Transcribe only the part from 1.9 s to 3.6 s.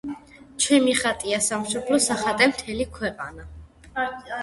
სახატე მთელი ქვეყანა.